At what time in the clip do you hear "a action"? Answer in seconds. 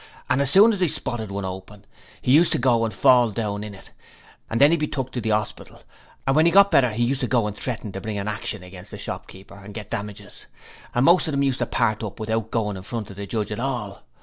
8.17-8.63